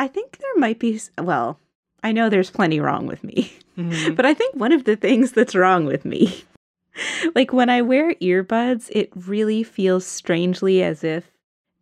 [0.00, 1.58] I think there might be, well,
[2.02, 4.16] I know there's plenty wrong with me, Mhm.
[4.16, 6.44] but I think one of the things that's wrong with me,
[7.34, 11.30] like when I wear earbuds, it really feels strangely as if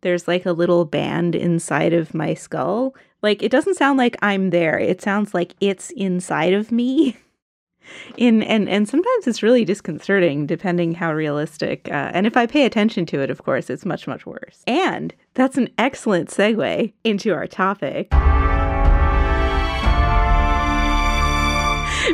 [0.01, 2.93] there's like a little band inside of my skull.
[3.21, 4.77] Like it doesn't sound like I'm there.
[4.77, 7.17] It sounds like it's inside of me.
[8.17, 11.87] In and and sometimes it's really disconcerting depending how realistic.
[11.89, 14.61] Uh, and if I pay attention to it, of course, it's much much worse.
[14.67, 18.11] And that's an excellent segue into our topic.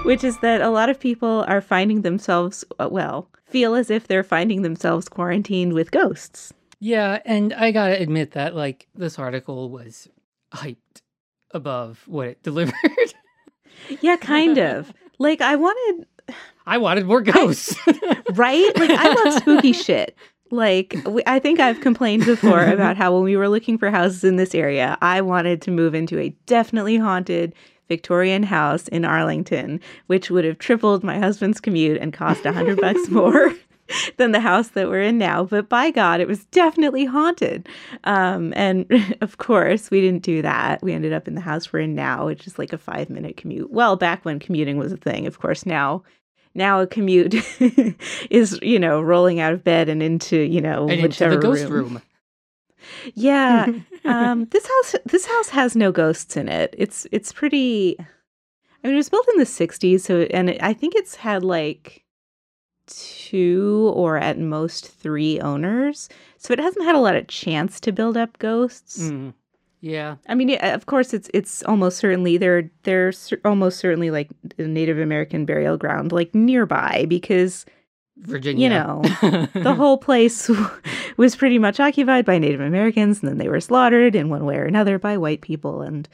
[0.03, 4.07] Which is that a lot of people are finding themselves, uh, well, feel as if
[4.07, 6.53] they're finding themselves quarantined with ghosts.
[6.79, 10.07] Yeah, and I gotta admit that like this article was
[10.53, 11.01] hyped
[11.51, 12.73] above what it delivered.
[14.01, 14.93] Yeah, kind of.
[15.19, 16.05] like I wanted,
[16.65, 17.75] I wanted more ghosts.
[18.33, 18.71] right?
[18.77, 20.15] Like I love spooky shit.
[20.55, 24.23] Like we, I think I've complained before about how when we were looking for houses
[24.23, 27.53] in this area, I wanted to move into a definitely haunted
[27.87, 32.81] Victorian house in Arlington, which would have tripled my husband's commute and cost a hundred
[32.81, 33.53] bucks more
[34.17, 35.43] than the house that we're in now.
[35.43, 37.69] But by God, it was definitely haunted.
[38.03, 38.85] Um, and
[39.21, 40.81] of course, we didn't do that.
[40.81, 43.37] We ended up in the house we're in now, which is like a five minute
[43.37, 43.71] commute.
[43.71, 45.65] Well, back when commuting was a thing, of course.
[45.65, 46.03] Now
[46.55, 47.35] now a commute
[48.29, 51.41] is you know rolling out of bed and into you know and into whichever the
[51.41, 51.93] ghost room.
[51.93, 52.01] room.
[53.15, 53.67] Yeah,
[54.05, 56.73] um, this house this house has no ghosts in it.
[56.77, 57.95] It's it's pretty.
[57.99, 61.43] I mean, it was built in the '60s, so and it, I think it's had
[61.43, 62.03] like
[62.85, 67.91] two or at most three owners, so it hasn't had a lot of chance to
[67.91, 68.99] build up ghosts.
[68.99, 69.33] Mm.
[69.85, 70.15] Yeah.
[70.27, 73.13] I mean, of course, it's it's almost certainly they're they're
[73.45, 77.67] almost certainly like a Native American burial ground, like nearby, because
[78.17, 78.63] Virginia.
[78.63, 80.49] You know, the whole place
[81.17, 84.55] was pretty much occupied by Native Americans, and then they were slaughtered in one way
[84.55, 86.09] or another by white people, and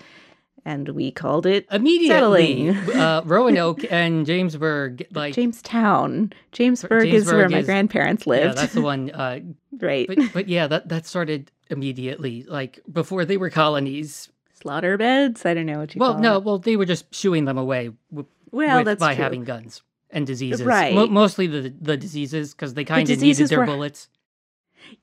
[0.65, 6.33] and we called it Immediately, uh, Roanoke and Jamesburg, like Jamestown.
[6.51, 9.09] Jamesburg, is where my is- grandparents yeah, lived, that's the one.
[9.11, 9.39] Uh,
[9.79, 10.07] right?
[10.07, 14.29] but but yeah, that that started immediately, like before they were colonies.
[14.61, 15.43] Slaughter beds.
[15.45, 16.43] I don't know what you Well, no, it.
[16.43, 19.23] well they were just shooing them away w- Well, with, that's by true.
[19.23, 20.61] having guns and diseases.
[20.63, 20.93] Right.
[20.93, 24.07] Mo- mostly the the diseases because they kind of needed their were- bullets.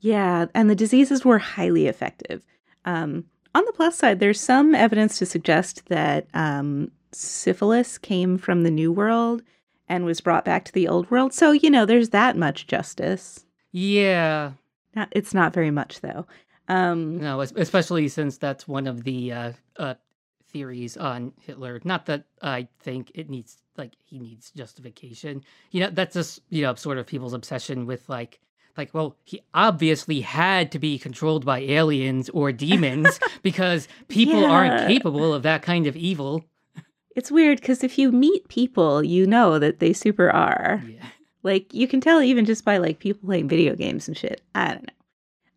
[0.00, 2.44] Yeah, and the diseases were highly effective.
[2.84, 3.24] Um,
[3.58, 8.70] on the plus side, there's some evidence to suggest that um, syphilis came from the
[8.70, 9.42] New World
[9.88, 11.32] and was brought back to the Old World.
[11.32, 13.44] So, you know, there's that much justice.
[13.72, 14.52] Yeah,
[14.94, 16.26] Not, it's not very much, though.
[16.68, 19.94] Um, no, especially since that's one of the uh, uh,
[20.50, 21.80] theories on Hitler.
[21.82, 25.42] Not that I think it needs like he needs justification.
[25.70, 28.38] You know, that's just you know sort of people's obsession with like
[28.78, 34.86] like well he obviously had to be controlled by aliens or demons because people aren't
[34.86, 36.44] capable of that kind of evil.
[37.14, 40.82] it's weird because if you meet people, you know that they super are.
[40.88, 41.04] Yeah.
[41.42, 44.40] Like you can tell even just by like people playing video games and shit.
[44.54, 44.92] I don't know.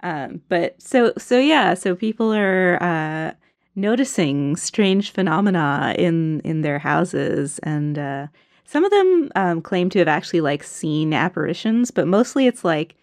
[0.03, 3.33] Um, but so so yeah, so people are uh,
[3.75, 8.27] noticing strange phenomena in in their houses, and uh,
[8.65, 12.95] some of them um, claim to have actually like seen apparitions, but mostly it's like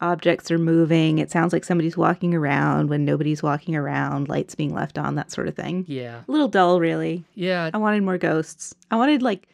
[0.00, 1.18] objects are moving.
[1.18, 4.28] It sounds like somebody's walking around when nobody's walking around.
[4.28, 5.84] Lights being left on, that sort of thing.
[5.88, 6.22] Yeah.
[6.26, 7.24] A little dull, really.
[7.34, 7.70] Yeah.
[7.72, 8.74] I wanted more ghosts.
[8.90, 9.48] I wanted like.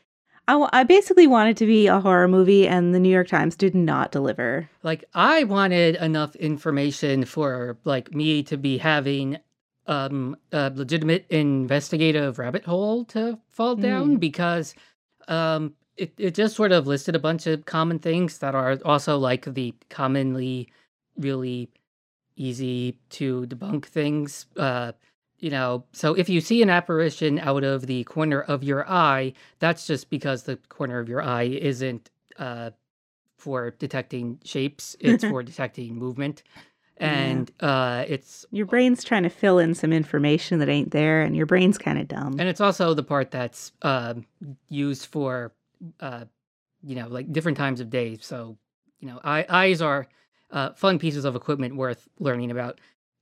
[0.48, 3.74] I, I basically wanted to be a horror movie, and the New York Times did
[3.74, 4.68] not deliver.
[4.82, 9.38] like i wanted enough information for like me to be having
[9.86, 14.74] um a legitimate investigative rabbit hole to fall down because
[15.28, 19.18] um it, it just sort of listed a bunch of common things that are also
[19.18, 20.68] like the commonly
[21.16, 21.68] really
[22.36, 24.92] easy to debunk things uh
[25.38, 29.32] you know so if you see an apparition out of the corner of your eye
[29.58, 32.70] that's just because the corner of your eye isn't uh
[33.36, 36.42] for detecting shapes it's for detecting movement
[37.00, 37.06] Yeah.
[37.08, 41.34] and uh it's Your brain's trying to fill in some information that ain't there, and
[41.36, 42.36] your brain's kind of dumb.
[42.38, 44.24] and it's also the part that's um
[44.68, 45.52] used for
[46.00, 46.24] uh
[46.82, 48.18] you know like different times of day.
[48.20, 48.56] So
[48.98, 50.06] you know eye, eyes are
[50.50, 52.80] uh fun pieces of equipment worth learning about.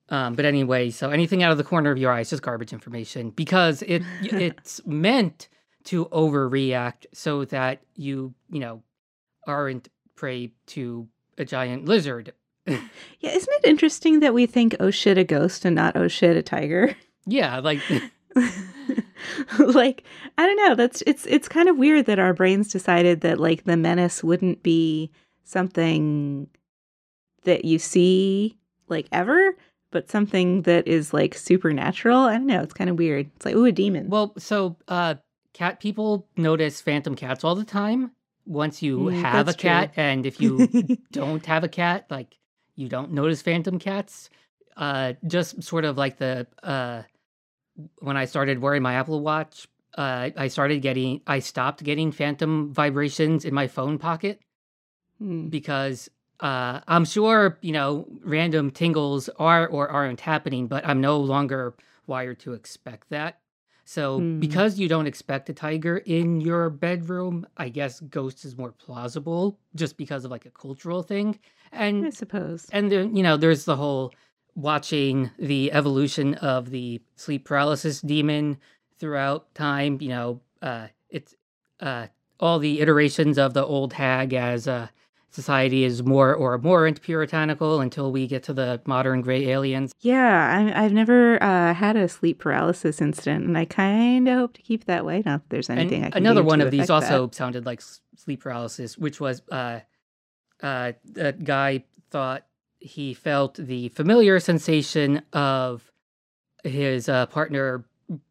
[0.08, 2.72] Um but anyway so anything out of the corner of your eye is just garbage
[2.72, 5.48] information because it it's meant
[5.84, 8.82] to overreact so that you you know
[9.46, 11.08] aren't prey to
[11.38, 12.32] a giant lizard.
[12.66, 16.36] Yeah, isn't it interesting that we think oh shit a ghost and not oh shit
[16.36, 16.94] a tiger?
[17.26, 17.80] yeah like
[19.58, 20.04] like
[20.36, 20.74] I don't know.
[20.74, 24.62] That's it's it's kind of weird that our brains decided that like the menace wouldn't
[24.62, 25.10] be
[25.44, 26.48] something
[27.44, 28.56] that you see
[28.88, 29.56] like ever,
[29.90, 32.18] but something that is like supernatural.
[32.20, 32.62] I don't know.
[32.62, 33.30] It's kind of weird.
[33.36, 34.08] It's like, ooh, a demon.
[34.08, 35.16] Well, so uh,
[35.52, 38.12] cat people notice phantom cats all the time.
[38.46, 40.02] Once you Mm, have a cat, true.
[40.04, 40.68] and if you
[41.12, 42.38] don't have a cat, like
[42.76, 44.30] you don't notice phantom cats.
[44.76, 47.02] Uh, just sort of like the uh,
[47.98, 49.66] when I started wearing my Apple Watch,
[49.96, 54.40] uh, I started getting, I stopped getting phantom vibrations in my phone pocket
[55.18, 55.48] Hmm.
[55.48, 56.08] because
[56.40, 61.74] uh, I'm sure you know random tingles are or aren't happening, but I'm no longer
[62.06, 63.40] wired to expect that.
[63.84, 64.38] So Hmm.
[64.40, 69.58] because you don't expect a tiger in your bedroom, I guess ghost is more plausible
[69.74, 71.38] just because of like a cultural thing.
[71.72, 72.66] And I suppose.
[72.70, 74.12] and then you know there's the whole
[74.58, 78.58] watching the evolution of the sleep paralysis demon
[78.98, 81.34] throughout time you know uh it's
[81.80, 82.06] uh
[82.40, 84.88] all the iterations of the old hag as uh
[85.30, 89.92] society is more or more into puritanical until we get to the modern gray aliens
[90.00, 94.54] Yeah, I, I've never uh, had a sleep paralysis incident, and I kind of hope
[94.54, 95.22] to keep that way.
[95.24, 97.12] Not that there's anything I and can another one of these affect that.
[97.20, 97.82] also sounded like
[98.16, 99.80] sleep paralysis which was uh
[100.62, 102.47] uh that guy thought
[102.80, 105.90] he felt the familiar sensation of
[106.64, 107.84] his uh, partner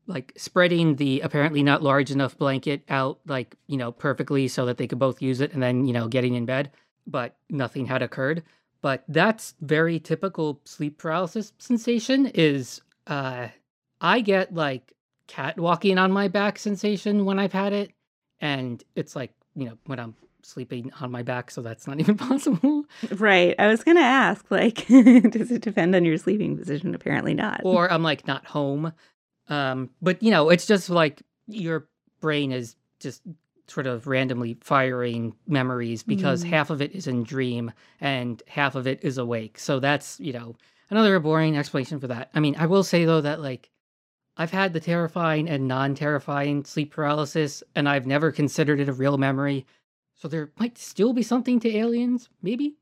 [0.07, 4.77] like spreading the apparently not large enough blanket out like you know perfectly so that
[4.77, 6.71] they could both use it and then you know getting in bed
[7.05, 8.43] but nothing had occurred.
[8.81, 13.47] But that's very typical sleep paralysis sensation is uh
[14.01, 14.93] i get like
[15.27, 17.91] cat walking on my back sensation when i've had it
[18.39, 20.13] and it's like you know when i'm
[20.47, 23.53] sleeping on my back so that's not even possible Right.
[23.59, 24.87] I was going to ask, like,
[25.29, 26.95] does it depend on your sleeping position?
[26.95, 27.61] Apparently not.
[27.63, 28.93] or I'm like not home.
[29.49, 31.87] Um, but you know, it's just like your
[32.21, 33.21] brain is just
[33.67, 36.49] sort of randomly firing memories because Mm.
[36.49, 39.59] half of it is in dream and half of it is awake.
[39.59, 40.55] So that's, you know,
[40.89, 42.29] another boring explanation for that.
[42.33, 43.69] I mean, I will say though that like
[44.37, 49.17] I've had the terrifying and non-terrifying sleep paralysis and I've never considered it a real
[49.17, 49.65] memory.
[50.17, 52.75] So there might still be something to aliens, maybe?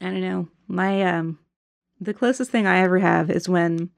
[0.00, 0.48] I don't know.
[0.68, 1.38] My um
[2.00, 3.90] the closest thing I ever have is when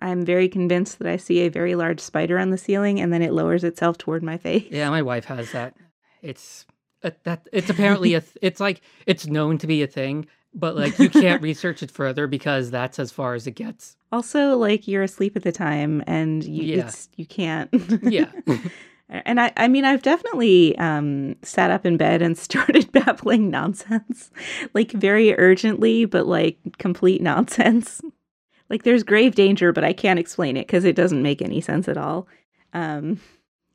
[0.00, 3.22] I'm very convinced that I see a very large spider on the ceiling and then
[3.22, 4.68] it lowers itself toward my face.
[4.70, 5.74] Yeah, my wife has that.
[6.22, 6.66] It's
[7.02, 10.76] uh, that it's apparently a th- it's like it's known to be a thing, but
[10.76, 13.96] like you can't research it further because that's as far as it gets.
[14.12, 16.86] Also, like you're asleep at the time and you Yeah.
[16.86, 17.70] it's you can't.
[18.02, 18.30] Yeah.
[19.08, 24.30] and I I mean I've definitely um sat up in bed and started babbling nonsense.
[24.74, 28.00] like very urgently, but like complete nonsense.
[28.70, 31.88] like there's grave danger, but I can't explain it because it doesn't make any sense
[31.88, 32.26] at all.
[32.72, 33.20] Um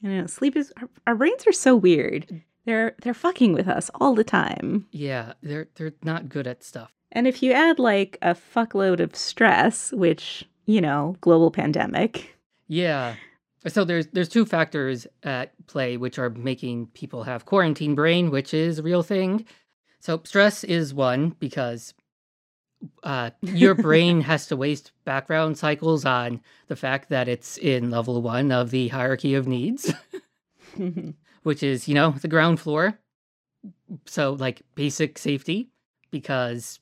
[0.04, 2.42] don't know, sleep is our, our brains are so weird.
[2.66, 4.88] They're they're fucking with us all the time.
[4.92, 6.92] yeah, they're they're not good at stuff.
[7.12, 12.36] And if you add like a fuckload of stress, which, you know, global pandemic.
[12.68, 13.16] Yeah.
[13.68, 18.54] So there's there's two factors at play which are making people have quarantine brain, which
[18.54, 19.46] is a real thing.
[20.00, 21.94] So stress is one because
[23.04, 28.22] uh, your brain has to waste background cycles on the fact that it's in level
[28.22, 29.94] one of the hierarchy of needs.
[31.44, 32.98] which is, you know, the ground floor.
[34.06, 35.70] So, like, basic safety,
[36.10, 36.80] because,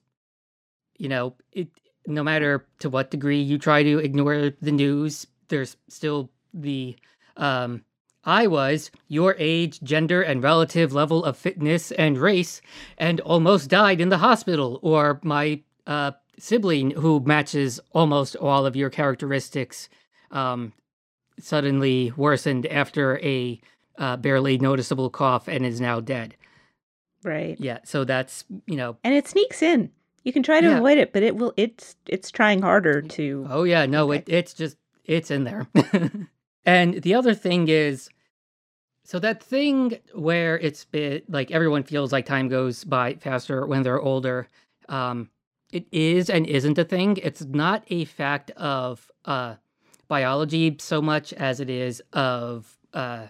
[0.97, 1.67] you know, it,
[2.07, 6.95] no matter to what degree you try to ignore the news, there's still the,
[7.37, 7.83] um,
[8.23, 12.61] I was your age, gender, and relative level of fitness and race,
[12.97, 18.75] and almost died in the hospital, or my uh, sibling who matches almost all of
[18.75, 19.89] your characteristics
[20.31, 20.73] um,
[21.39, 23.59] suddenly worsened after a
[23.97, 26.35] uh, barely noticeable cough and is now dead.
[27.23, 27.57] right.
[27.59, 28.97] Yeah, so that's you know.
[29.03, 29.91] And it sneaks in.
[30.23, 30.77] You can try to Yeah.
[30.77, 34.53] avoid it, but it will it's it's trying harder to Oh yeah, no, it it's
[34.53, 35.67] just it's in there.
[36.65, 38.09] and the other thing is,
[39.03, 43.83] so that thing where it's been like everyone feels like time goes by faster when
[43.83, 44.47] they're older.
[44.89, 45.29] Um,
[45.71, 47.17] it is and isn't a thing.
[47.17, 49.55] It's not a fact of uh
[50.07, 53.27] biology so much as it is of uh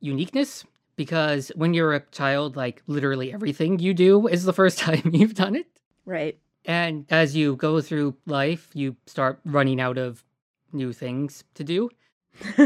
[0.00, 0.64] uniqueness
[0.96, 5.34] because when you're a child like literally everything you do is the first time you've
[5.34, 5.66] done it
[6.06, 6.38] Right.
[6.64, 10.24] and as you go through life you start running out of
[10.72, 11.90] new things to do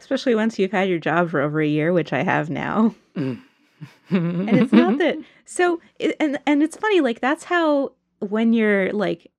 [0.00, 2.94] Especially once you've had your job for over a year, which I have now.
[3.14, 8.52] and And it's not that so it, and and it's funny like that's how when
[8.52, 9.30] you're like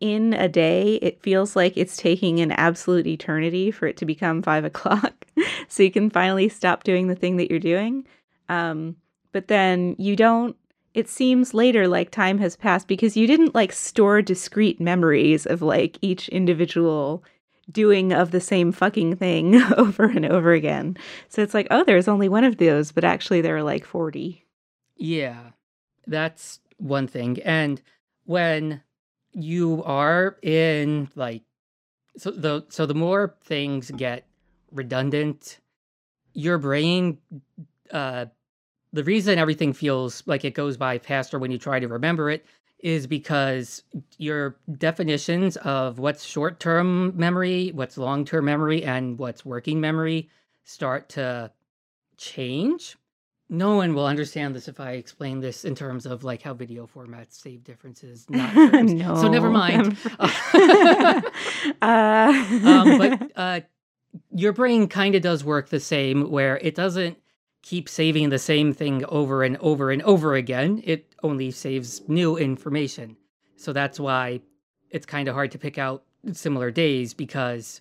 [0.00, 4.42] in a day, it feels like it's taking an absolute eternity for it to become
[4.42, 5.26] five o'clock.
[5.68, 8.06] so you can finally stop doing the thing that you're doing.
[8.48, 8.96] Um,
[9.32, 10.56] but then you don't,
[10.98, 15.62] it seems later like time has passed because you didn't like store discrete memories of
[15.62, 17.22] like each individual
[17.70, 20.96] doing of the same fucking thing over and over again.
[21.28, 24.44] So it's like, oh, there's only one of those, but actually there are like 40.
[24.96, 25.38] Yeah,
[26.08, 27.40] that's one thing.
[27.44, 27.80] And
[28.24, 28.82] when
[29.32, 31.42] you are in like
[32.16, 34.26] so the so the more things get
[34.72, 35.60] redundant,
[36.32, 37.18] your brain
[37.92, 38.26] uh
[38.92, 42.44] the reason everything feels like it goes by faster when you try to remember it
[42.80, 43.82] is because
[44.18, 50.28] your definitions of what's short term memory, what's long term memory, and what's working memory
[50.64, 51.50] start to
[52.16, 52.96] change.
[53.50, 56.86] No one will understand this if I explain this in terms of like how video
[56.86, 58.26] formats save differences.
[58.28, 58.54] Not
[58.84, 59.16] no.
[59.16, 59.96] So never mind.
[60.20, 61.22] uh...
[61.82, 63.60] um, but uh,
[64.34, 67.16] your brain kind of does work the same, where it doesn't
[67.62, 70.82] keep saving the same thing over and over and over again.
[70.84, 73.16] It only saves new information.
[73.56, 74.40] So that's why
[74.90, 77.80] it's kind of hard to pick out similar days because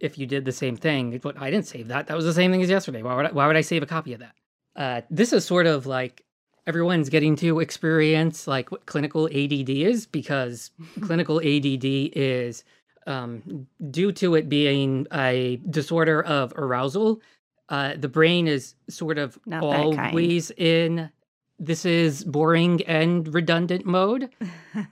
[0.00, 2.06] if you did the same thing, but I didn't save that.
[2.06, 3.02] That was the same thing as yesterday.
[3.02, 4.34] Why would I, why would I save a copy of that?
[4.76, 6.24] Uh, this is sort of like
[6.66, 12.62] everyone's getting to experience like what clinical ADD is because clinical ADD is
[13.06, 17.20] um, due to it being a disorder of arousal
[17.68, 21.10] uh, the brain is sort of Not always in
[21.58, 24.30] this is boring and redundant mode.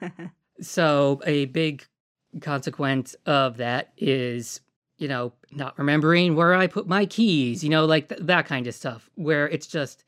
[0.61, 1.87] so a big
[2.41, 4.61] consequence of that is
[4.99, 8.67] you know not remembering where i put my keys you know like th- that kind
[8.67, 10.05] of stuff where it's just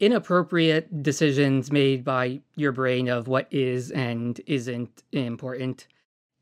[0.00, 5.86] inappropriate decisions made by your brain of what is and isn't important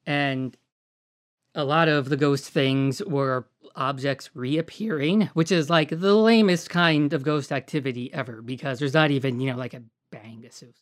[0.06, 0.56] and
[1.54, 3.44] a lot of the ghost things were
[3.76, 9.10] objects reappearing, which is like the lamest kind of ghost activity ever because there's not
[9.10, 10.74] even, you know, like a bang associated.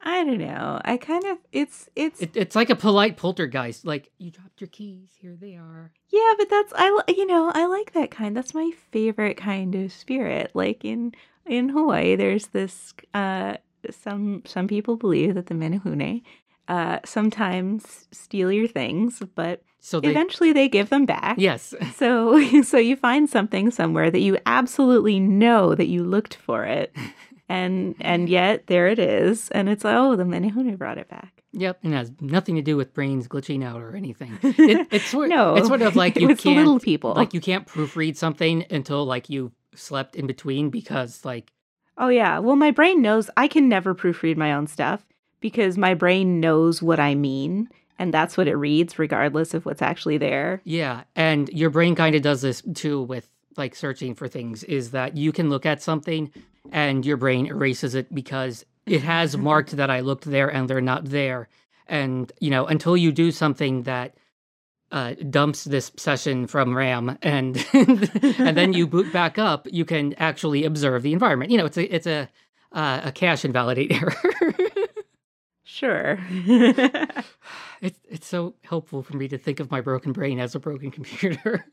[0.00, 0.80] I don't know.
[0.84, 3.84] I kind of it's it's it, it's like a polite poltergeist.
[3.84, 5.92] Like you dropped your keys, here they are.
[6.08, 8.36] Yeah, but that's I you know I like that kind.
[8.36, 10.52] That's my favorite kind of spirit.
[10.54, 11.12] Like in
[11.46, 12.94] in Hawaii, there's this.
[13.12, 13.56] uh
[13.90, 16.22] Some some people believe that the menehune
[16.68, 21.36] uh, sometimes steal your things, but so they, eventually they give them back.
[21.38, 21.74] Yes.
[21.96, 26.94] So so you find something somewhere that you absolutely know that you looked for it.
[27.50, 29.48] And and yet there it is.
[29.52, 31.42] And it's like, oh the Menehune brought it back.
[31.52, 34.38] Yep, and it has nothing to do with brains glitching out or anything.
[34.42, 37.14] It, it's sort no, it's sort of like you can't little people.
[37.14, 41.50] like you can't proofread something until like you slept in between because like
[41.96, 42.38] Oh yeah.
[42.38, 45.06] Well, my brain knows I can never proofread my own stuff
[45.40, 49.82] because my brain knows what I mean and that's what it reads regardless of what's
[49.82, 50.60] actually there.
[50.64, 54.92] Yeah, and your brain kind of does this too with like searching for things is
[54.92, 56.30] that you can look at something
[56.70, 60.80] and your brain erases it because it has marked that I looked there and they're
[60.80, 61.48] not there.
[61.86, 64.14] And you know, until you do something that
[64.90, 70.14] uh, dumps this session from RAM and and then you boot back up, you can
[70.14, 71.50] actually observe the environment.
[71.50, 72.28] You know, it's a it's a
[72.72, 74.14] uh, a cache invalidate error.
[75.70, 76.18] Sure.
[77.82, 80.90] it's it's so helpful for me to think of my broken brain as a broken
[80.98, 81.66] computer.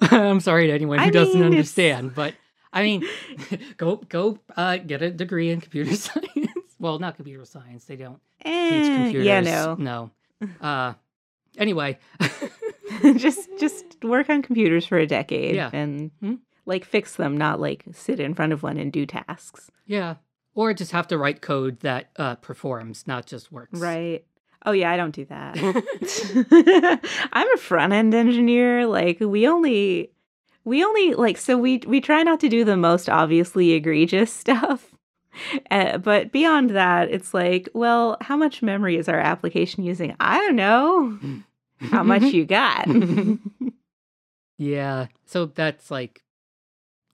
[0.00, 2.16] I'm sorry to anyone who I doesn't understand, it's...
[2.16, 2.34] but
[2.72, 3.06] I mean,
[3.76, 6.50] go go uh, get a degree in computer science.
[6.78, 7.84] well, not computer science.
[7.84, 9.26] They don't eh, teach computers.
[9.26, 10.10] Yeah, no, no.
[10.58, 10.94] Uh,
[11.58, 11.98] anyway,
[13.16, 15.68] just just work on computers for a decade, yeah.
[15.74, 16.36] and hmm?
[16.64, 19.70] like fix them, not like sit in front of one and do tasks.
[19.84, 20.14] Yeah,
[20.56, 23.78] or just have to write code that uh, performs, not just works.
[23.78, 24.24] Right.
[24.64, 25.56] Oh yeah, I don't do that.
[27.32, 28.86] I'm a front end engineer.
[28.86, 30.10] Like we only
[30.64, 34.92] we only like so we we try not to do the most obviously egregious stuff.
[35.70, 40.16] Uh, but beyond that, it's like, well, how much memory is our application using?
[40.18, 41.18] I don't know.
[41.90, 42.88] how much you got?
[44.56, 45.08] yeah.
[45.26, 46.22] So that's like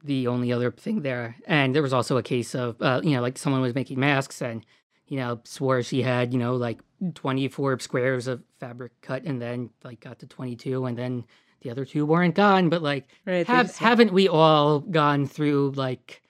[0.04, 1.36] the only other thing there.
[1.46, 4.42] And there was also a case of, uh, you know, like someone was making masks
[4.42, 4.64] and,
[5.06, 6.80] you know, swore she had, you know, like
[7.14, 11.24] 24 squares of fabric cut and then like got to 22 and then
[11.62, 12.68] the other two weren't gone.
[12.68, 16.22] But like, right, have, haven't we all gone through like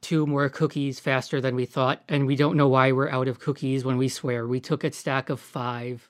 [0.00, 2.02] two more cookies faster than we thought?
[2.08, 4.92] And we don't know why we're out of cookies when we swear we took a
[4.92, 6.08] stack of five.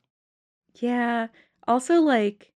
[0.76, 1.28] Yeah.
[1.68, 2.49] Also, like,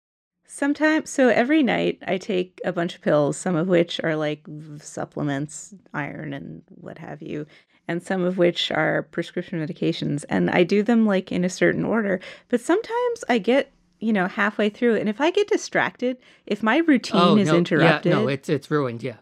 [0.55, 4.47] Sometimes, so every night I take a bunch of pills, some of which are like
[4.83, 7.47] supplements, iron and what have you,
[7.89, 10.27] and some of which are prescription medications.
[10.29, 12.21] And I do them like in a certain order.
[12.51, 16.81] But sometimes I get, you know, halfway through, and if I get distracted, if my
[16.81, 19.03] oh, routine oh, is no, interrupted, yeah, no, it's it's ruined.
[19.03, 19.17] Yeah,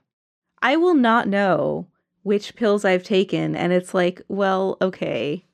[0.61, 1.87] I will not know
[2.25, 5.45] which pills I've taken, and it's like, well, okay.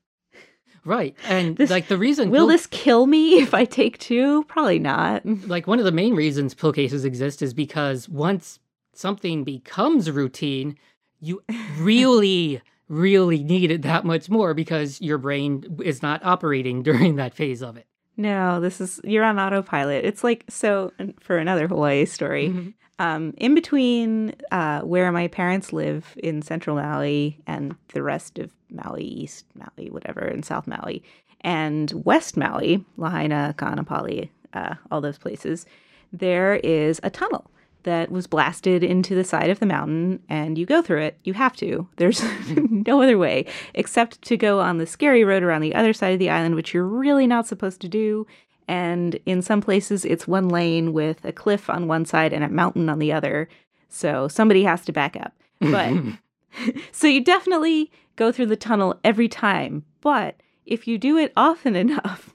[0.87, 1.14] Right.
[1.26, 4.45] And This- like the reason Will this kill me if I take two?
[4.45, 5.26] Probably not.
[5.49, 8.61] like one of the main reasons pill cases exist is because once
[8.95, 10.76] something becomes routine,
[11.21, 11.43] you
[11.78, 17.35] really, really need it that much more because your brain is not operating during that
[17.35, 17.87] phase of it.
[18.16, 20.05] No, this is you're on autopilot.
[20.07, 22.49] It's like so for another Hawaii story.
[22.49, 22.75] Mhm.
[22.99, 28.52] Um, in between uh, where my parents live in Central Maui and the rest of
[28.70, 31.02] Maui, East Maui, whatever, and South Maui,
[31.40, 35.66] and West Maui, Lahaina, Kaanapali, uh, all those places,
[36.12, 37.50] there is a tunnel
[37.87, 41.18] that was blasted into the side of the mountain, and you go through it.
[41.23, 41.88] You have to.
[41.96, 42.23] There's
[42.56, 46.18] no other way except to go on the scary road around the other side of
[46.18, 48.26] the island, which you're really not supposed to do.
[48.68, 52.49] And in some places, it's one lane with a cliff on one side and a
[52.49, 53.49] mountain on the other.
[53.88, 55.32] So somebody has to back up.
[55.61, 55.92] But
[56.93, 59.85] so you definitely go through the tunnel every time.
[60.00, 62.35] But if you do it often enough,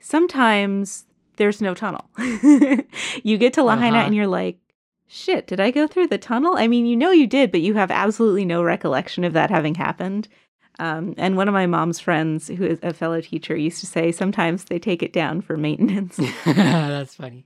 [0.00, 2.04] sometimes there's no tunnel.
[3.22, 4.06] you get to Lahaina Uh-huh.
[4.06, 4.58] and you're like,
[5.06, 6.56] shit, did I go through the tunnel?
[6.56, 9.74] I mean, you know you did, but you have absolutely no recollection of that having
[9.74, 10.28] happened.
[10.80, 14.10] Um, and one of my mom's friends, who is a fellow teacher, used to say
[14.10, 16.18] sometimes they take it down for maintenance.
[16.44, 17.44] That's funny.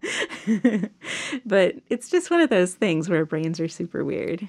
[1.44, 4.49] but it's just one of those things where brains are super weird.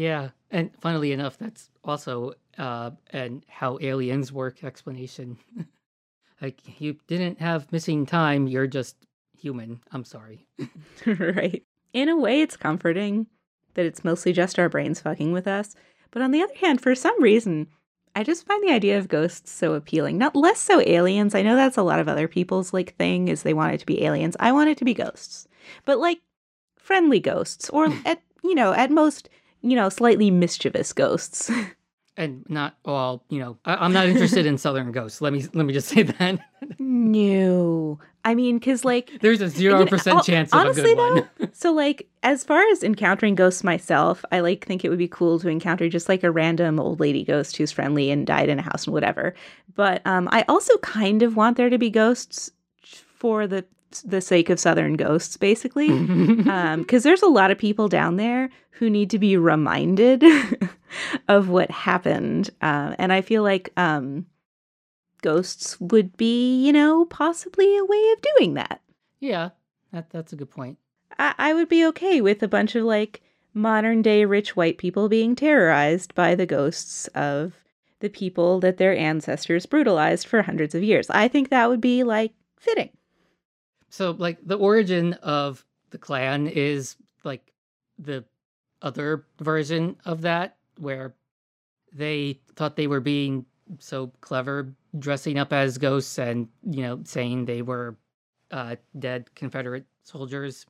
[0.00, 5.36] Yeah, and funnily enough, that's also uh, and how aliens work explanation.
[6.40, 8.96] like you didn't have missing time; you're just
[9.38, 9.82] human.
[9.92, 10.46] I'm sorry.
[11.06, 11.62] right.
[11.92, 13.26] In a way, it's comforting
[13.74, 15.74] that it's mostly just our brains fucking with us.
[16.12, 17.66] But on the other hand, for some reason,
[18.16, 20.16] I just find the idea of ghosts so appealing.
[20.16, 21.34] Not less so aliens.
[21.34, 23.86] I know that's a lot of other people's like thing is they want it to
[23.86, 24.34] be aliens.
[24.40, 25.46] I want it to be ghosts.
[25.84, 26.20] But like
[26.78, 29.28] friendly ghosts or at you know, at most,
[29.62, 31.50] you know, slightly mischievous ghosts.
[32.16, 35.22] And not all, you know, I- I'm not interested in Southern ghosts.
[35.22, 36.38] Let me let me just say that.
[36.78, 37.98] no.
[38.24, 41.50] I mean, cuz like There's a zero percent hon- chance of honestly, a good one.
[41.54, 45.38] So like as far as encountering ghosts myself, I like think it would be cool
[45.38, 48.62] to encounter just like a random old lady ghost who's friendly and died in a
[48.62, 49.34] house and whatever.
[49.74, 52.50] But um I also kind of want there to be ghosts
[52.84, 53.64] for the
[54.04, 55.88] the sake of southern ghosts basically.
[56.48, 60.24] Um cuz there's a lot of people down there who need to be reminded
[61.28, 62.50] of what happened.
[62.62, 64.26] Um and I feel like um
[65.22, 68.80] ghosts would be, you know, possibly a way of doing that.
[69.20, 69.50] yeah,
[69.92, 70.78] that that's a good point.
[71.18, 73.20] I, I would be okay with a bunch of like
[73.52, 77.52] modern day rich white people being terrorized by the ghosts of
[77.98, 81.10] the people that their ancestors brutalized for hundreds of years.
[81.10, 82.90] I think that would be like fitting.
[83.90, 87.52] So, like, the origin of the Klan is like
[87.98, 88.24] the
[88.80, 91.14] other version of that, where
[91.92, 93.44] they thought they were being
[93.78, 97.96] so clever, dressing up as ghosts and, you know, saying they were
[98.50, 100.66] uh, dead Confederate soldiers.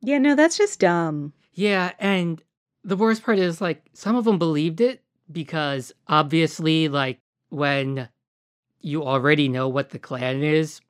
[0.00, 1.32] Yeah, no, that's just dumb.
[1.52, 2.42] Yeah, and
[2.82, 8.08] the worst part is, like, some of them believed it because obviously, like, when
[8.80, 10.80] you already know what the Klan is,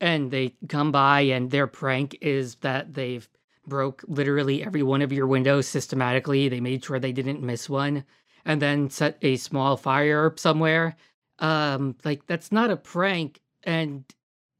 [0.00, 3.28] and they come by and their prank is that they've
[3.66, 6.48] broke literally every one of your windows systematically.
[6.48, 8.04] They made sure they didn't miss one
[8.44, 10.96] and then set a small fire somewhere.
[11.38, 13.40] Um like that's not a prank.
[13.64, 14.04] And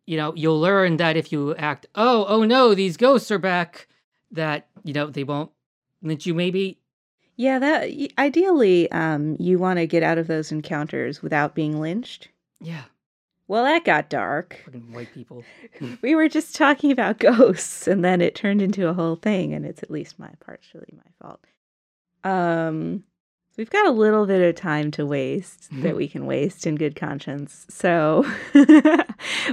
[0.07, 3.89] you know you'll learn that if you act oh oh no these ghosts are back
[4.33, 5.51] that you know they won't
[6.03, 6.79] lynch you maybe.
[7.37, 12.29] Yeah, that ideally um you want to get out of those encounters without being lynched.
[12.61, 12.85] yeah
[13.49, 14.61] Well, that got dark.
[14.65, 15.45] fucking white people
[16.03, 19.65] We were just talking about ghosts and then it turned into a whole thing and
[19.65, 21.45] it's at least my partially my fault.
[22.25, 23.05] Um
[23.57, 26.97] we've got a little bit of time to waste that we can waste in good
[26.97, 27.67] conscience.
[27.71, 28.27] So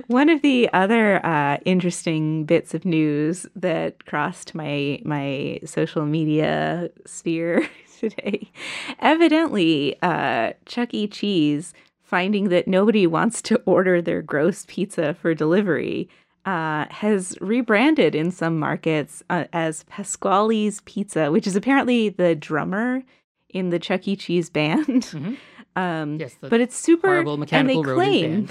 [0.07, 6.89] one of the other uh, interesting bits of news that crossed my my social media
[7.05, 8.51] sphere today,
[8.99, 11.07] evidently, uh, Chuck E.
[11.07, 16.09] Cheese finding that nobody wants to order their gross pizza for delivery
[16.45, 23.01] uh, has rebranded in some markets uh, as Pasqually's Pizza, which is apparently the drummer
[23.49, 24.15] in the Chuck E.
[24.15, 25.03] Cheese band.
[25.03, 25.37] Mhm.
[25.75, 28.49] Um, yes but it's super horrible mechanical and they claim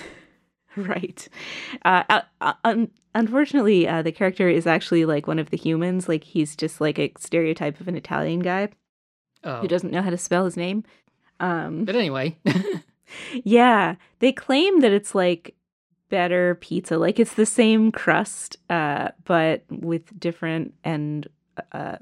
[0.76, 1.28] right
[1.84, 6.08] uh, uh, uh, un- unfortunately uh, the character is actually like one of the humans
[6.08, 8.68] like he's just like a stereotype of an italian guy
[9.44, 9.60] oh.
[9.60, 10.82] who doesn't know how to spell his name
[11.38, 12.36] um but anyway
[13.44, 15.54] yeah they claim that it's like
[16.08, 21.26] better pizza like it's the same crust uh but with different and
[21.72, 21.96] uh,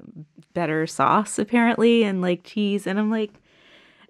[0.53, 3.31] better sauce apparently and like cheese and i'm like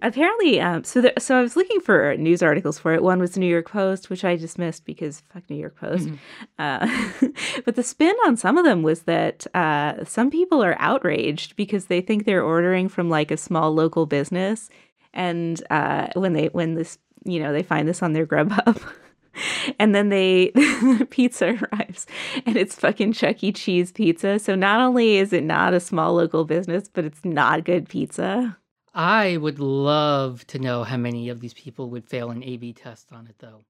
[0.04, 3.32] apparently um so there, so i was looking for news articles for it one was
[3.34, 6.18] the new york post which i dismissed because fuck new york post Mhm.
[6.58, 7.22] uh,
[7.66, 11.86] but the spin on some of them was that uh, some people are outraged because
[11.86, 14.70] they think they're ordering from like a small local business
[15.13, 18.82] and uh, when they when this you know they find this on their grubhub
[19.80, 20.52] and then they
[21.10, 22.08] pizza arrives
[22.45, 23.52] and it's fucking chuck e.
[23.52, 24.39] Cheese pizza.
[24.39, 28.58] So not only is it not a small local business but it's not good pizza.
[28.93, 33.13] I would love to know how many of these people would fail an A/B test
[33.13, 33.63] on it, though.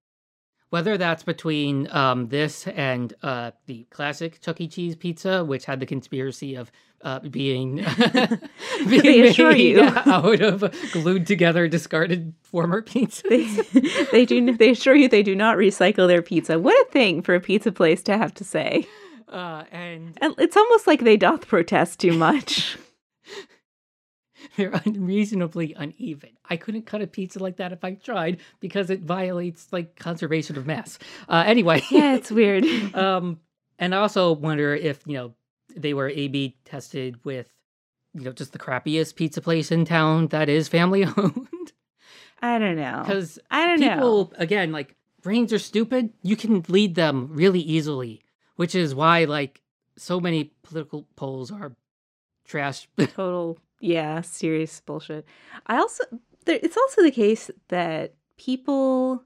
[0.71, 4.67] Whether that's between um, this and uh, the classic Chuck E.
[4.67, 6.71] Cheese pizza, which had the conspiracy of
[7.03, 7.75] uh, being,
[8.88, 9.81] being They assure made you.
[10.05, 13.23] out of glued together discarded former pizzas.
[13.71, 17.21] they, they do they assure you they do not recycle their pizza what a thing
[17.21, 18.88] for a pizza place to have to say
[19.27, 22.77] Uh, and And it's almost like they doth protest too much
[24.56, 26.32] they're unreasonably uneven.
[26.50, 30.58] I couldn't cut a pizza like that if I tried because it violates like conservation
[30.58, 31.00] of mass.
[31.28, 33.40] Uh, anyway, yeah it's weird um,
[33.80, 35.34] and I also wonder if you know
[35.76, 37.52] they were A/B tested with
[38.14, 41.72] you know just the crappiest pizza place in town that is family owned
[42.42, 46.12] i don't know because i don't know people again like brains are stupid.
[46.22, 48.22] You can lead them really easily,
[48.56, 49.62] which is why like
[49.98, 51.76] so many political polls are
[52.46, 52.88] trash.
[52.98, 55.26] total yeah serious bullshit.
[55.67, 56.04] I also
[56.46, 59.24] there, it's also the case that people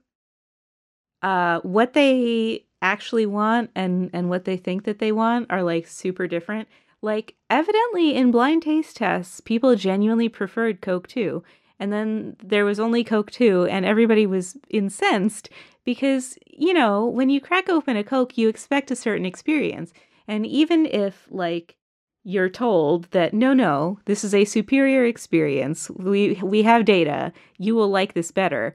[1.21, 5.87] uh what they actually want and and what they think that they want are like
[5.87, 6.67] super different.
[7.01, 11.43] Like evidently in blind taste tests people genuinely preferred coke too
[11.79, 15.49] and then there was only coke too and everybody was incensed
[15.83, 19.93] because you know when you crack open a coke you expect a certain experience.
[20.27, 21.77] And even if like
[22.25, 25.89] you're told that no no this is a superior experience.
[25.91, 27.31] We we have data.
[27.57, 28.73] You will like this better.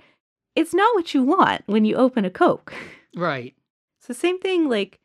[0.57, 2.73] It's not what you want when you open a coke.
[3.15, 3.55] Right.
[4.01, 5.01] so same thing like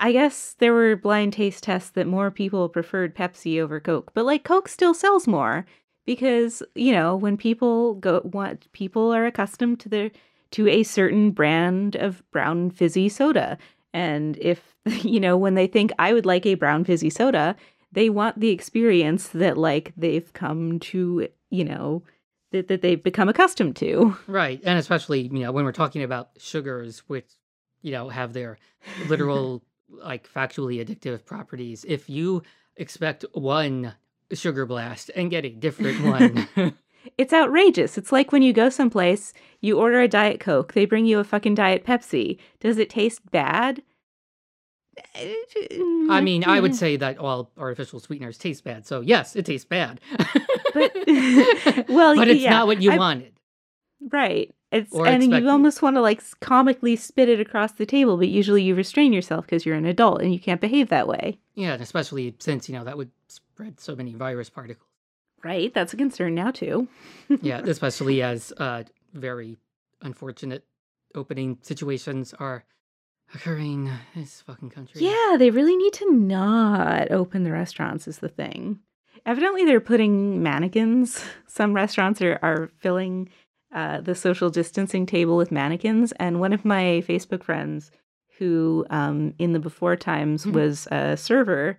[0.00, 4.24] i guess there were blind taste tests that more people preferred pepsi over coke but
[4.24, 5.66] like coke still sells more
[6.06, 10.10] because you know when people go want people are accustomed to their
[10.52, 13.56] to a certain brand of brown fizzy soda.
[13.92, 17.54] And if you know when they think i would like a brown fizzy soda
[17.92, 22.02] they want the experience that like they've come to you know
[22.52, 24.60] that, that they've become accustomed to Right.
[24.64, 27.26] And especially, you know, when we're talking about sugars, which,
[27.82, 28.58] you know, have their
[29.06, 32.42] literal, like, factually addictive properties, if you
[32.76, 33.94] expect one
[34.32, 36.04] sugar blast and get a different
[36.56, 36.74] one,
[37.16, 37.96] It's outrageous.
[37.96, 41.24] It's like when you go someplace, you order a Diet Coke, they bring you a
[41.24, 42.38] fucking Diet Pepsi.
[42.60, 43.82] Does it taste bad?
[46.10, 48.86] I mean, I would say that all artificial sweeteners taste bad.
[48.86, 50.00] So, yes, it tastes bad.
[50.74, 50.92] But-
[51.88, 53.32] well, but it's yeah, not what you I- wanted.
[54.10, 54.54] Right.
[54.72, 55.44] It's Or and expected.
[55.44, 59.12] you almost want to like comically spit it across the table, but usually you restrain
[59.12, 61.38] yourself because you're an adult and you can't behave that way.
[61.54, 61.72] Yeah.
[61.72, 64.86] And especially since, you know, that would spread so many virus particles.
[65.42, 65.74] Right?
[65.74, 66.86] That's a concern now too.
[67.42, 69.56] yeah, especially as uh, very
[70.02, 70.64] unfortunate
[71.16, 72.64] opening situations are
[73.34, 75.00] occurring in this fucking country.
[75.02, 78.80] Yeah, they really need to not open the restaurants is the thing.
[79.26, 81.22] Evidently they're putting mannequins.
[81.46, 83.28] Some restaurants are, are filling
[83.72, 86.12] uh, the social distancing table with mannequins.
[86.12, 87.90] And one of my Facebook friends
[88.38, 90.52] who um, in the before times Hmm.
[90.52, 91.78] was a server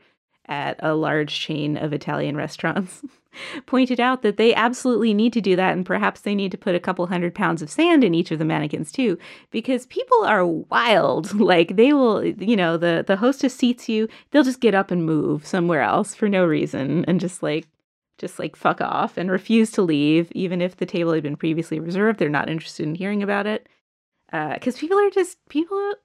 [0.51, 3.01] at a large chain of Italian restaurants
[3.65, 6.75] pointed out that they absolutely need to do that and perhaps they need to put
[6.75, 9.17] a couple hundred pounds of sand in each of the mannequins too
[9.49, 11.31] because people are wild.
[11.51, 15.05] Like they will you know the the hostess seats you they'll just get up and
[15.05, 17.67] move somewhere else for no reason and just like
[18.17, 21.79] just like fuck off and refuse to leave even if the table had been previously
[21.79, 22.19] reserved.
[22.19, 23.67] They're not interested in hearing about it.
[24.31, 25.95] Uh, because people are just people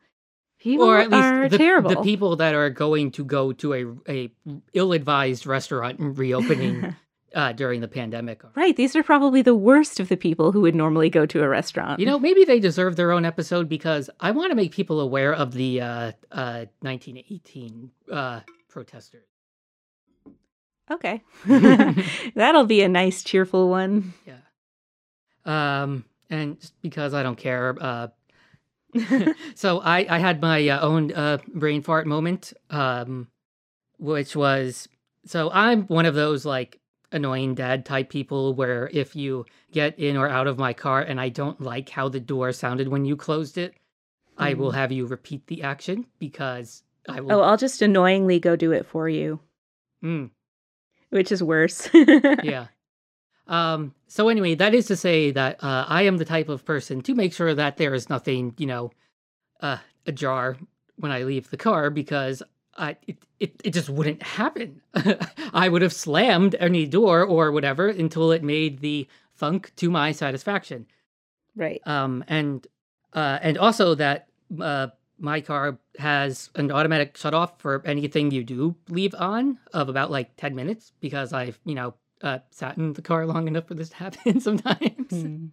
[0.66, 3.84] people or at least the, terrible the people that are going to go to a,
[4.08, 4.30] a
[4.72, 6.94] ill-advised restaurant reopening
[7.34, 8.42] uh, during the pandemic.
[8.56, 11.48] right these are probably the worst of the people who would normally go to a
[11.48, 15.00] restaurant You know, maybe they deserve their own episode because I want to make people
[15.00, 19.28] aware of the uh, uh, 1918 uh, protesters.
[20.90, 21.22] okay
[22.34, 24.42] that'll be a nice cheerful one Yeah.
[25.44, 28.08] Um, and just because I don't care, uh,
[29.54, 33.28] so I, I had my uh, own uh, brain fart moment, um,
[33.98, 34.88] which was
[35.24, 36.78] so I'm one of those like
[37.12, 41.20] annoying dad type people where if you get in or out of my car and
[41.20, 43.74] I don't like how the door sounded when you closed it,
[44.36, 47.32] I will have you repeat the action because I will.
[47.32, 49.38] oh i'll just annoyingly go do it for you
[50.04, 50.30] Mm,
[51.10, 51.88] which is worse.
[51.94, 52.66] yeah.
[53.46, 57.00] Um, so anyway, that is to say that uh, I am the type of person
[57.02, 58.90] to make sure that there is nothing, you know,
[59.60, 60.56] uh, ajar
[60.96, 62.42] when I leave the car because
[62.76, 64.80] I it, it, it just wouldn't happen.
[65.52, 69.06] I would have slammed any door or whatever until it made the
[69.36, 70.86] thunk to my satisfaction.
[71.54, 71.80] Right.
[71.86, 72.66] Um, and
[73.12, 74.28] uh, and also that
[74.60, 79.88] uh, my car has an automatic shut off for anything you do leave on of
[79.88, 83.66] about like 10 minutes because I've, you know, uh, sat in the car long enough
[83.66, 85.12] for this to happen sometimes.
[85.12, 85.50] Mm.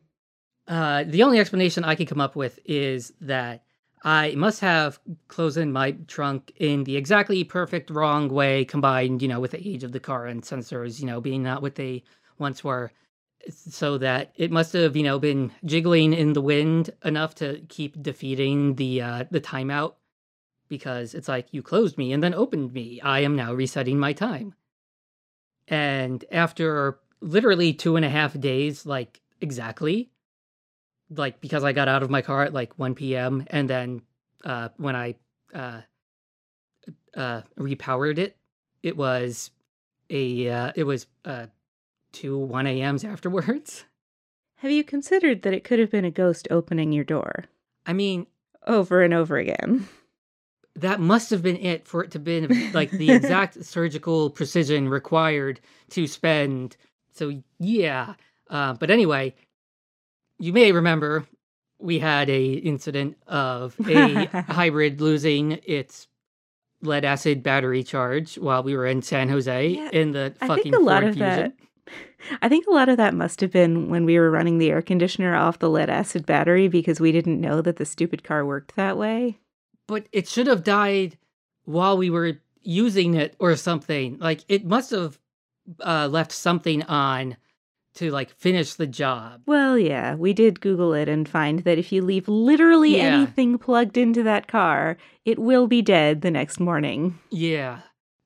[0.68, 3.64] Uh, the only explanation I can come up with is that
[4.04, 9.28] I must have closed in my trunk in the exactly perfect wrong way, combined, you
[9.28, 12.04] know, with the age of the car and sensors, you know, being not what they
[12.38, 12.92] once were,
[13.50, 18.02] so that it must have, you know, been jiggling in the wind enough to keep
[18.02, 19.94] defeating the uh, the timeout,
[20.68, 23.00] because it's like you closed me and then opened me.
[23.02, 24.54] I am now resetting my time,
[25.68, 30.10] and after literally two and a half days, like exactly,
[31.10, 33.46] like because I got out of my car at like 1 p.m.
[33.48, 34.02] and then
[34.44, 35.16] uh, when I
[35.54, 35.82] uh,
[37.16, 38.38] uh, repowered it,
[38.82, 39.52] it was
[40.10, 41.48] a uh, it was uh,
[42.12, 43.86] two 1 a.m.s afterwards.
[44.58, 47.46] Have you considered that it could have been a ghost opening your door
[47.86, 48.28] I mean,
[48.66, 49.88] over and over again?
[50.76, 55.60] That must have been it for it to been like the exact surgical precision required
[55.92, 56.76] to spend.
[57.12, 58.16] So yeah,
[58.50, 59.36] uh, but anyway,
[60.40, 61.26] you may remember
[61.80, 66.08] we had a incident of a hybrid losing its
[66.82, 70.64] lead acid battery charge while we were in San Jose Yeah, in the I fucking
[70.64, 71.20] think a lot of Fusion.
[71.30, 71.54] that.
[72.42, 74.82] I think a lot of that must have been when we were running the air
[74.82, 78.76] conditioner off the lead acid battery because we didn't know that the stupid car worked
[78.76, 79.38] that way.
[79.88, 81.18] But it should have died
[81.66, 84.18] while we were using it or something.
[84.20, 85.20] Like it must have
[85.80, 87.38] uh, left something on
[87.96, 89.42] to like finish the job.
[89.46, 93.04] Well, yeah, we did Google it and find that if you leave literally Yeah.
[93.18, 97.20] anything plugged into that car, it will be dead the next morning.
[97.30, 97.82] Yeah.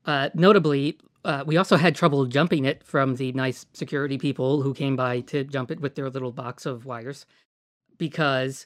[0.06, 4.72] Uh, notably, uh, we also had trouble jumping it from the nice security people who
[4.72, 7.26] came by to jump it with their little box of wires
[7.98, 8.64] because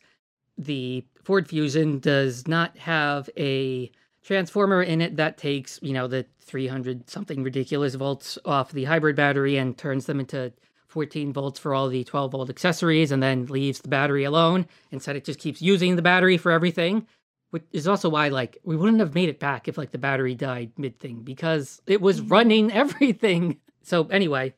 [0.57, 3.91] the Ford Fusion does not have a
[4.23, 9.17] transformer in it that takes, you know, the 300 something ridiculous volts off the hybrid
[9.17, 10.53] battery and turns them into
[10.89, 14.67] 14 volts for all the 12 volt accessories and then leaves the battery alone.
[14.91, 17.07] Instead, it just keeps using the battery for everything
[17.53, 20.35] which is also why like we wouldn't have made it back if like the battery
[20.35, 24.53] died mid thing because it was running everything so anyway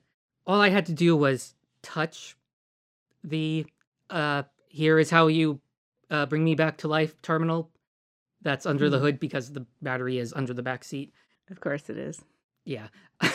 [0.47, 2.37] all i had to do was touch
[3.23, 3.67] the
[4.11, 5.61] uh here is how you
[6.11, 7.71] uh bring me back to life terminal
[8.43, 9.03] that's under the Mhm.
[9.03, 11.13] hood because the battery is under the back seat.
[11.51, 12.23] Of course it is.
[12.65, 12.89] yeah.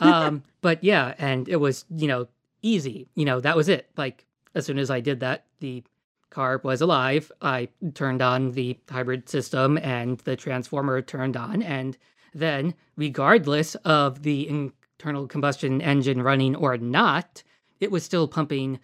[0.00, 2.28] Um but yeah and it was you know
[2.62, 3.08] easy.
[3.14, 3.88] You know that was it.
[3.96, 5.82] Like as soon as i did that the
[6.30, 7.32] car was alive.
[7.42, 11.96] I turned on the hybrid system and the transformer turned on and
[12.34, 17.42] then regardless of the internal combustion engine running or not
[17.80, 18.78] it was still pumping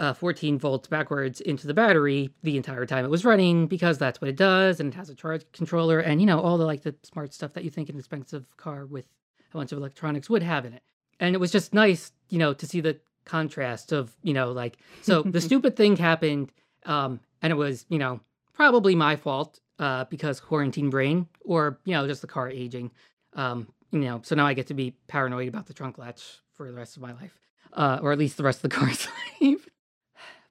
[0.00, 4.20] uh, 14 volts backwards into the battery the entire time it was running because that's
[4.20, 6.82] what it does and it has a charge controller and you know all the like
[6.82, 9.04] the smart stuff that you think an expensive car with
[9.52, 10.82] a bunch of electronics would have in it.
[11.18, 14.78] And it was just nice you know to see the contrast of you know like
[15.02, 16.50] so the stupid thing happened
[16.86, 18.20] um and it was you know
[18.54, 22.90] probably my fault uh because quarantine brain or you know just the car aging
[23.34, 26.66] um you know so now i get to be paranoid about the trunk latch for
[26.66, 27.38] the rest of my life
[27.74, 29.06] uh or at least the rest of the car's
[29.40, 29.68] life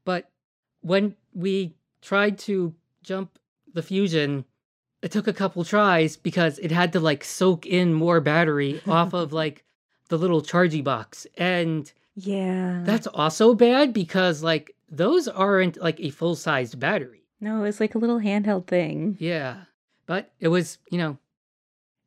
[0.05, 0.29] but
[0.81, 3.37] when we tried to jump
[3.73, 4.45] the fusion
[5.01, 9.13] it took a couple tries because it had to like soak in more battery off
[9.13, 9.63] of like
[10.09, 12.81] the little chargy box and Yeah.
[12.83, 17.97] that's also bad because like those aren't like a full-sized battery no, it's like a
[17.99, 19.15] little handheld thing.
[19.19, 19.61] yeah
[20.05, 21.17] but it was you know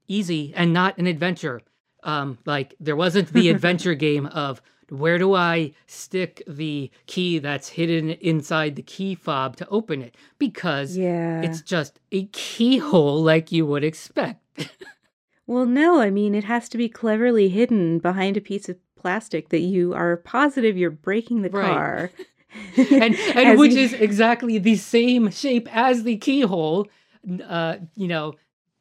[0.09, 1.62] easy and not an adventure
[2.02, 4.61] um like there wasn't the adventure game of
[4.92, 10.14] where do i stick the key that's hidden inside the key fob to open it
[10.38, 11.40] because Yeah.
[11.42, 14.40] it's just a keyhole like you would expect
[15.44, 19.48] Well, no, I mean, it has to be cleverly hidden behind a piece of plastic
[19.48, 21.72] that you are positive you're breaking the Right.
[21.74, 22.11] car.
[22.76, 26.87] and and which you- is exactly the same shape as the keyhole
[27.44, 28.35] uh you know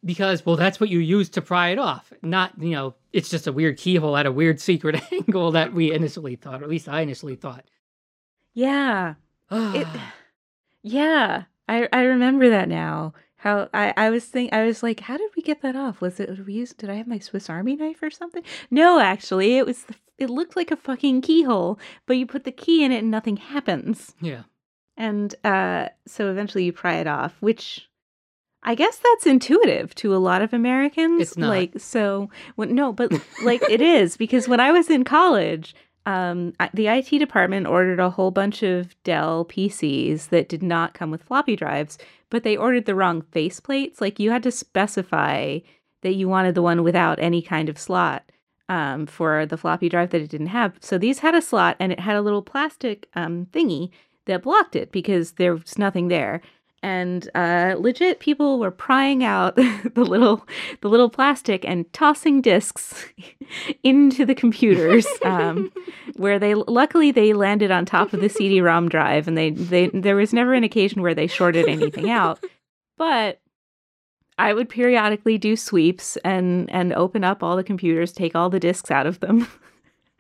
[0.04, 3.48] because well that's what you use to pry it off not you know it's just
[3.48, 6.90] a weird keyhole at a weird secret angle that we initially thought or at least
[6.90, 7.66] i initially thought
[8.54, 9.16] Yeah.
[9.52, 9.88] It,
[10.84, 13.14] yeah, I I remember that now.
[13.36, 16.00] How I, I was think I was like, how did we get that off?
[16.00, 16.74] Was it did we use?
[16.74, 18.44] Did I have my Swiss Army knife or something?
[18.70, 19.84] No, actually, it was.
[19.84, 23.10] The, it looked like a fucking keyhole, but you put the key in it and
[23.10, 24.14] nothing happens.
[24.22, 24.44] Yeah.
[24.96, 27.90] And uh, so eventually you pry it off, which
[28.64, 31.22] I guess that's intuitive to a lot of Americans.
[31.22, 31.50] It's not.
[31.50, 33.12] Like so, when, no, but
[33.44, 38.10] like it is because when I was in college, um, the IT department ordered a
[38.10, 41.98] whole bunch of Dell PCs that did not come with floppy drives,
[42.30, 44.02] but they ordered the wrong faceplates.
[44.02, 45.60] Like you had to specify
[46.02, 48.24] that you wanted the one without any kind of slot
[48.70, 50.74] um, for the floppy drive that it didn't have.
[50.80, 53.92] So these had a slot and it had a little plastic um, thingy
[54.26, 56.42] that blocked it because there was nothing there.
[56.84, 60.48] And uh, legit people were prying out the little
[60.82, 63.06] the little plastic and tossing discs
[63.84, 65.72] into the computers, um,
[66.16, 70.16] where they luckily they landed on top of the CD-ROM drive, and they they there
[70.16, 72.44] was never an occasion where they shorted anything out.
[72.98, 73.40] But
[74.38, 78.60] I would periodically do sweeps and and open up all the computers, take all the
[78.60, 79.48] discs out of them,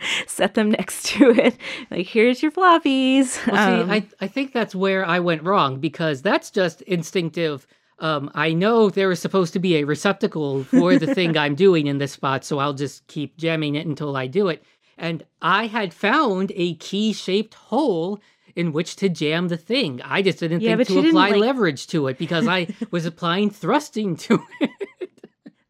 [0.27, 1.57] set them next to it.
[1.89, 3.45] Like here's your floppies.
[3.47, 7.65] Well, Um, see, I, I think that's where I went wrong because that's just instinctive.
[7.99, 11.87] Um, I know there is supposed to be a receptacle for the thing I'm doing
[11.87, 14.63] in this spot, so I'll just keep jamming it until I do it.
[14.97, 18.19] And I had found a key shaped hole
[18.55, 20.01] in which to jam the thing.
[20.03, 23.49] I just didn't Yeah, think to apply like- leverage to it because I was applying
[23.49, 24.69] thrusting to it.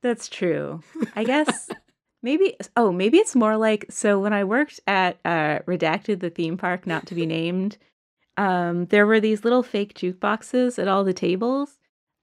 [0.02, 0.82] That's true.
[1.16, 1.70] I guess
[2.24, 6.58] maybe oh, maybe it's more like so when I worked at uh Redacted the theme
[6.58, 7.78] park not to be named,
[8.38, 11.78] um there were these little fake jukeboxes at all the tables.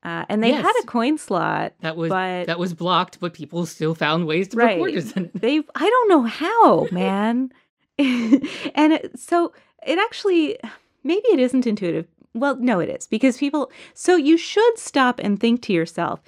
[0.05, 3.67] Uh, and they had a coin slot, That was but that was blocked, but people
[3.67, 4.81] still found ways to Right.
[4.81, 5.41] record us in it.
[5.41, 7.53] they I don't know how, man.
[7.99, 9.53] and it, so
[9.85, 10.57] it actually
[11.03, 12.07] maybe it isn't intuitive.
[12.33, 16.21] Well, no it is because people so you should stop and think to yourself,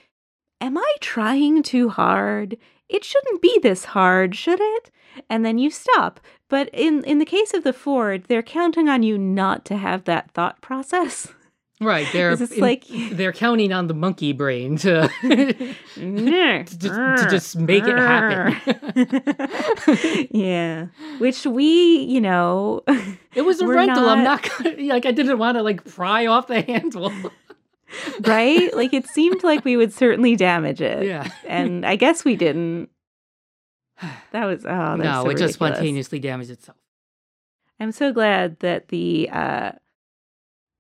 [0.61, 2.57] am I trying too hard?
[2.91, 4.91] It shouldn't be this hard, should it?
[5.29, 6.21] And then you stop.
[6.49, 10.05] But in in the case of the Ford, they're counting on you not to have
[10.05, 11.29] that thought process.
[11.81, 16.83] Right, they're it's in- like- they're counting on the monkey brain to to to just,
[16.83, 18.57] to just make it happen.
[20.31, 20.87] yeah.
[21.19, 22.83] Which we, you know,
[23.35, 24.09] it was a rental.
[24.09, 27.13] I'm not- not gonna, like I didn't want to like pry off the handle.
[28.27, 28.75] right?
[28.75, 31.07] Like it seemed like we would certainly damage it.
[31.07, 31.31] yeah.
[31.47, 32.89] And I guess we didn't.
[34.33, 36.79] That was oh, that's no, so it just spontaneously damaged itself.
[37.81, 39.73] I'm so glad that the uh,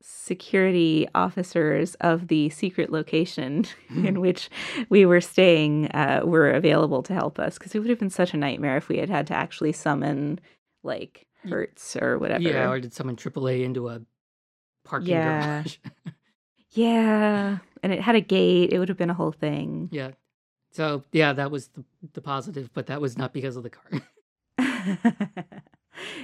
[0.02, 4.06] security officers of the secret location Hmm.
[4.06, 4.48] in which
[4.88, 8.32] we were staying uh, were available to help us because it would have been such
[8.34, 10.38] a nightmare if we had had to actually summon
[10.84, 12.42] like Hertz or whatever.
[12.42, 14.00] Yeah, or did someone AAA into a
[14.84, 15.62] parking Yeah.
[15.62, 15.76] garage?
[16.72, 18.72] Yeah, and it had a gate.
[18.72, 19.88] It would have been a whole thing.
[19.92, 20.10] yeah.
[20.72, 23.90] So yeah, that was the, the positive, but that was not because of the car.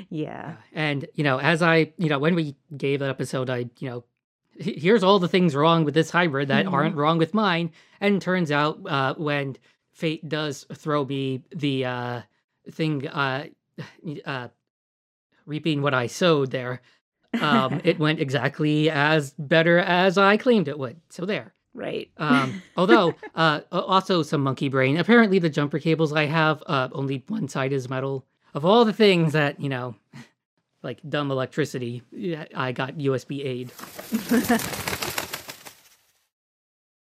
[0.08, 0.56] yeah.
[0.72, 4.04] And, you know, as I, you know, when we gave that episode, I, you know,
[4.56, 6.72] here's all the things wrong with this hybrid that Mhm.
[6.72, 7.72] aren't wrong with mine.
[8.00, 9.56] And turns out, uh, when
[9.90, 12.22] fate does throw me the, uh,
[12.70, 13.46] thing, uh,
[14.24, 14.48] uh,
[15.44, 16.80] reaping what I sowed there,
[17.40, 21.00] um, it went exactly as better as I claimed it would.
[21.08, 21.52] So there.
[21.74, 22.10] right.
[22.18, 24.96] Um, although, uh, also some monkey brain.
[24.96, 28.24] Apparently, the jumper cables I have, uh, only one side is metal.
[28.54, 29.94] Of all the things that you know,
[30.82, 32.02] like dumb electricity,
[32.54, 34.92] I got USB aid.